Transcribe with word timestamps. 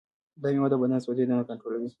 دا 0.41 0.47
مېوه 0.53 0.69
د 0.71 0.75
بدن 0.81 0.99
سوځیدنه 1.05 1.43
کنټرولوي. 1.49 1.89